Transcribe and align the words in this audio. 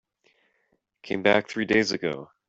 Came 1.03 1.21
back 1.21 1.47
three 1.47 1.65
days 1.65 1.91
ago. 1.91 2.31